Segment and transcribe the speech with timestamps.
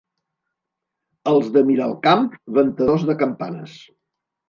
[1.33, 2.27] Els de Miralcamp,
[2.59, 3.81] ventadors de campanes.